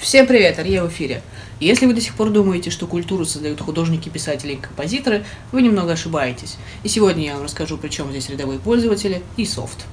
Всем 0.00 0.28
привет, 0.28 0.56
Ария 0.60 0.84
в 0.84 0.88
эфире. 0.90 1.22
Если 1.58 1.84
вы 1.84 1.92
до 1.92 2.00
сих 2.00 2.14
пор 2.14 2.30
думаете, 2.30 2.70
что 2.70 2.86
культуру 2.86 3.24
создают 3.24 3.60
художники, 3.60 4.08
писатели 4.08 4.52
и 4.52 4.56
композиторы, 4.56 5.24
вы 5.50 5.60
немного 5.60 5.92
ошибаетесь. 5.92 6.56
И 6.84 6.88
сегодня 6.88 7.24
я 7.24 7.34
вам 7.34 7.42
расскажу, 7.42 7.76
при 7.78 7.88
чем 7.88 8.08
здесь 8.10 8.30
рядовые 8.30 8.60
пользователи 8.60 9.22
и 9.36 9.44
софт. 9.44 9.86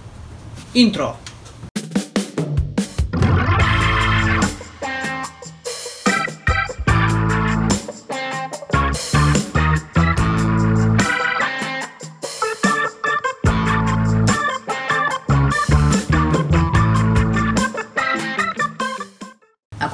Интро. 0.76 1.18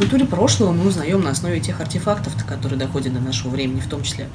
Культуре 0.02 0.25
прошлого 0.25 0.71
мы 0.71 0.88
узнаем 0.88 1.21
на 1.21 1.29
основе 1.29 1.59
тех 1.59 1.80
артефактов, 1.80 2.34
которые 2.48 2.80
доходят 2.80 3.13
до 3.13 3.20
нашего 3.20 3.52
времени, 3.52 3.81
в 3.81 3.88
том 3.88 4.02
числе 4.02 4.30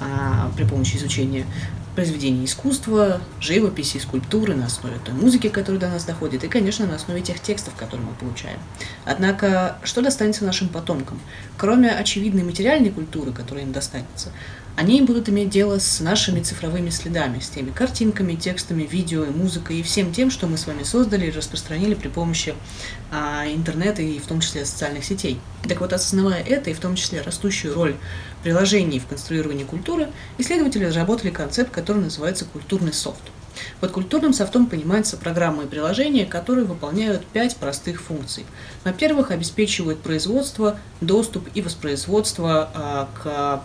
а, 0.00 0.50
при 0.56 0.64
помощи 0.64 0.96
изучения 0.96 1.46
произведений 1.94 2.44
искусства, 2.44 3.20
живописи, 3.38 3.98
скульптуры, 3.98 4.56
на 4.56 4.66
основе 4.66 4.96
той 5.04 5.14
музыки, 5.14 5.48
которая 5.48 5.80
до 5.80 5.88
нас 5.90 6.04
доходит, 6.04 6.42
и, 6.42 6.48
конечно, 6.48 6.86
на 6.86 6.96
основе 6.96 7.20
тех 7.20 7.38
текстов, 7.38 7.74
которые 7.76 8.04
мы 8.04 8.14
получаем. 8.14 8.58
Однако, 9.04 9.76
что 9.84 10.02
достанется 10.02 10.44
нашим 10.44 10.68
потомкам? 10.68 11.20
Кроме 11.56 11.90
очевидной 11.90 12.42
материальной 12.42 12.90
культуры, 12.90 13.30
которая 13.30 13.64
им 13.64 13.70
достанется, 13.70 14.32
они 14.76 15.02
будут 15.02 15.28
иметь 15.28 15.50
дело 15.50 15.78
с 15.78 16.00
нашими 16.00 16.40
цифровыми 16.40 16.90
следами, 16.90 17.40
с 17.40 17.50
теми 17.50 17.70
картинками, 17.70 18.34
текстами, 18.34 18.84
видео 18.84 19.24
и 19.24 19.30
музыкой, 19.30 19.80
и 19.80 19.82
всем 19.82 20.12
тем, 20.12 20.30
что 20.30 20.46
мы 20.46 20.56
с 20.56 20.66
вами 20.66 20.82
создали 20.82 21.26
и 21.26 21.30
распространили 21.30 21.94
при 21.94 22.08
помощи 22.08 22.54
а, 23.10 23.44
интернета 23.46 24.00
и 24.00 24.18
в 24.18 24.26
том 24.26 24.40
числе 24.40 24.64
социальных 24.64 25.04
сетей. 25.04 25.38
Так 25.68 25.80
вот, 25.80 25.92
осознавая 25.92 26.42
это, 26.42 26.70
и 26.70 26.74
в 26.74 26.80
том 26.80 26.96
числе 26.96 27.20
растущую 27.20 27.74
роль 27.74 27.96
приложений 28.42 29.00
в 29.00 29.06
конструировании 29.06 29.64
культуры, 29.64 30.08
исследователи 30.38 30.86
разработали 30.86 31.30
концепт, 31.30 31.70
который 31.70 32.02
называется 32.02 32.46
культурный 32.46 32.94
софт. 32.94 33.22
Под 33.80 33.92
культурным 33.92 34.32
софтом 34.32 34.66
понимаются 34.66 35.18
программы 35.18 35.64
и 35.64 35.66
приложения, 35.66 36.24
которые 36.24 36.64
выполняют 36.64 37.26
пять 37.26 37.56
простых 37.56 38.00
функций. 38.00 38.46
Во-первых, 38.84 39.30
обеспечивают 39.30 40.00
производство, 40.00 40.78
доступ 41.02 41.48
и 41.54 41.60
воспроизводство 41.60 42.70
а, 42.74 43.08
к 43.22 43.62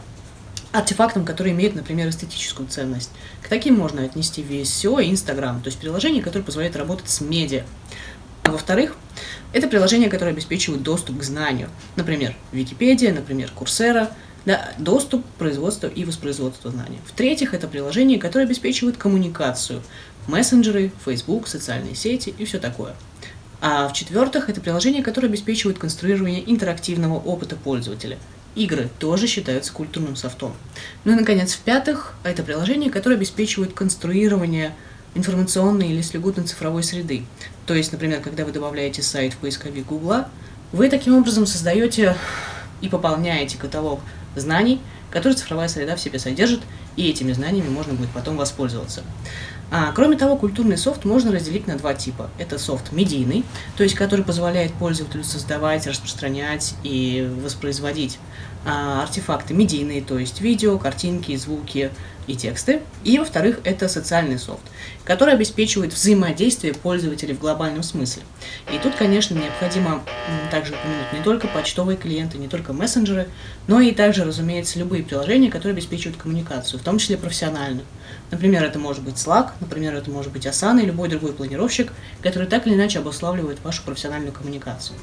артефактам, 0.71 1.25
которые 1.25 1.53
имеют, 1.53 1.75
например, 1.75 2.09
эстетическую 2.09 2.67
ценность. 2.67 3.11
К 3.41 3.47
таким 3.47 3.75
можно 3.75 4.03
отнести 4.03 4.41
VSO 4.41 5.03
и 5.03 5.11
Instagram, 5.11 5.61
то 5.61 5.67
есть 5.67 5.79
приложения, 5.79 6.21
которые 6.21 6.45
позволяют 6.45 6.75
работать 6.75 7.09
с 7.09 7.21
медиа. 7.21 7.63
Во-вторых, 8.43 8.95
это 9.53 9.67
приложения, 9.67 10.09
которые 10.09 10.33
обеспечивают 10.33 10.83
доступ 10.83 11.19
к 11.19 11.23
знанию. 11.23 11.69
Например, 11.95 12.35
Википедия, 12.51 13.13
например, 13.13 13.51
Курсера, 13.51 14.11
да, 14.45 14.71
доступ 14.77 15.25
к 15.25 15.37
производству 15.37 15.89
и 15.89 16.05
воспроизводству 16.05 16.71
знаний. 16.71 16.99
В-третьих, 17.05 17.53
это 17.53 17.67
приложения, 17.67 18.17
которые 18.17 18.45
обеспечивают 18.45 18.97
коммуникацию. 18.97 19.81
Мессенджеры, 20.27 20.91
Facebook, 21.05 21.47
социальные 21.47 21.95
сети 21.95 22.33
и 22.37 22.45
все 22.45 22.59
такое. 22.59 22.95
А 23.59 23.87
в-четвертых, 23.89 24.49
это 24.49 24.61
приложения, 24.61 25.01
которые 25.01 25.29
обеспечивают 25.29 25.79
конструирование 25.79 26.49
интерактивного 26.49 27.15
опыта 27.15 27.55
пользователя– 27.55 28.17
Игры 28.57 28.89
тоже 28.97 29.27
считаются 29.27 29.71
культурным 29.71 30.15
софтом. 30.15 30.51
Ну 31.05 31.11
и, 31.11 31.15
наконец, 31.15 31.53
в-пятых, 31.53 32.15
это 32.23 32.41
приложение, 32.41 32.89
которое 32.89 33.15
обеспечивает 33.15 33.73
конструирование 33.73 34.73
информационной 35.13 35.89
или 35.89 36.01
слегутной 36.01 36.45
цифровой 36.45 36.81
среды. 36.81 37.23
То 37.67 37.75
есть, 37.75 37.91
например, 37.91 38.19
когда 38.19 38.45
вы 38.45 38.51
добавляете 38.51 39.03
сайт 39.03 39.33
в 39.33 39.37
поисковик 39.37 39.85
Гугла, 39.85 40.29
вы 40.71 40.89
таким 40.89 41.15
образом 41.15 41.45
создаете 41.45 42.17
и 42.81 42.89
пополняете 42.89 43.59
каталог 43.59 43.99
знаний, 44.35 44.81
который 45.11 45.33
цифровая 45.33 45.67
среда 45.67 45.95
в 45.95 46.01
себе 46.01 46.17
содержит, 46.17 46.61
и 46.97 47.09
этими 47.09 47.31
знаниями 47.31 47.69
можно 47.69 47.93
будет 47.93 48.09
потом 48.09 48.35
воспользоваться. 48.35 49.03
А, 49.69 49.91
кроме 49.91 50.17
того, 50.17 50.37
культурный 50.37 50.77
софт 50.77 51.03
можно 51.03 51.31
разделить 51.31 51.67
на 51.67 51.77
два 51.77 51.93
типа. 51.93 52.29
Это 52.37 52.57
софт 52.57 52.91
медийный, 52.91 53.43
то 53.75 53.83
есть 53.83 53.95
который 53.95 54.23
позволяет 54.23 54.73
пользователю 54.73 55.23
создавать, 55.23 55.87
распространять 55.87 56.75
и 56.83 57.29
воспроизводить 57.43 58.17
а, 58.65 59.03
артефакты 59.03 59.53
медийные, 59.53 60.01
то 60.01 60.17
есть 60.17 60.41
видео, 60.41 60.77
картинки, 60.77 61.35
звуки 61.35 61.91
и 62.27 62.35
тексты. 62.35 62.81
И, 63.03 63.17
во-вторых, 63.17 63.59
это 63.63 63.87
социальный 63.87 64.37
софт, 64.37 64.61
который 65.03 65.33
обеспечивает 65.33 65.93
взаимодействие 65.93 66.73
пользователей 66.73 67.33
в 67.33 67.39
глобальном 67.39 67.83
смысле. 67.83 68.23
И 68.73 68.77
тут, 68.77 68.95
конечно, 68.95 69.35
необходимо 69.35 70.03
также 70.51 70.73
упомянуть 70.73 71.13
не 71.13 71.23
только 71.23 71.47
почтовые 71.47 71.97
клиенты, 71.97 72.37
не 72.37 72.47
только 72.47 72.73
мессенджеры, 72.73 73.29
но 73.67 73.79
и 73.79 73.91
также, 73.91 74.25
разумеется, 74.25 74.79
любые 74.79 75.03
приложения, 75.03 75.49
которые 75.49 75.73
обеспечивают 75.73 76.17
коммуникацию, 76.17 76.79
в 76.79 76.83
том 76.87 76.99
числе 76.99 77.17
профессиональную. 77.17 77.85
Например, 78.31 78.63
это 78.63 78.79
может 78.79 79.03
быть 79.03 79.15
Slack, 79.15 79.49
например, 79.59 79.93
это 79.93 80.09
может 80.09 80.31
быть 80.31 80.45
Asana 80.45 80.81
и 80.81 80.85
любой 80.85 81.09
другой 81.09 81.33
планировщик, 81.33 81.91
который 82.23 82.47
так 82.47 82.65
или 82.65 82.75
иначе 82.75 82.99
обуславливает 82.99 83.61
вашу 83.61 83.83
профессиональную 83.83 84.31
коммуникацию. 84.31 84.97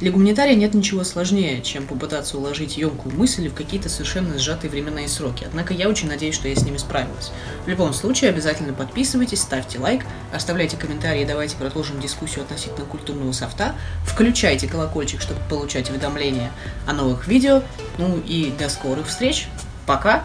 Для 0.00 0.10
гуманитария 0.10 0.54
нет 0.54 0.72
ничего 0.72 1.04
сложнее, 1.04 1.60
чем 1.60 1.86
попытаться 1.86 2.38
уложить 2.38 2.78
емкую 2.78 3.14
мысль 3.14 3.48
в 3.48 3.54
какие-то 3.54 3.90
совершенно 3.90 4.38
сжатые 4.38 4.70
временные 4.70 5.08
сроки. 5.08 5.44
Однако 5.46 5.74
я 5.74 5.90
очень 5.90 6.08
надеюсь, 6.08 6.34
что 6.34 6.48
я 6.48 6.56
с 6.56 6.62
ними 6.62 6.78
справилась. 6.78 7.32
В 7.66 7.68
любом 7.68 7.92
случае, 7.92 8.30
обязательно 8.30 8.72
подписывайтесь, 8.72 9.42
ставьте 9.42 9.78
лайк, 9.78 10.04
оставляйте 10.32 10.78
комментарии, 10.78 11.26
давайте 11.26 11.56
продолжим 11.56 12.00
дискуссию 12.00 12.44
относительно 12.44 12.86
культурного 12.86 13.32
софта, 13.32 13.74
включайте 14.06 14.68
колокольчик, 14.68 15.20
чтобы 15.20 15.40
получать 15.50 15.90
уведомления 15.90 16.50
о 16.86 16.94
новых 16.94 17.28
видео. 17.28 17.62
Ну 17.98 18.18
и 18.26 18.50
до 18.58 18.70
скорых 18.70 19.08
встреч. 19.08 19.48
Пока! 19.86 20.24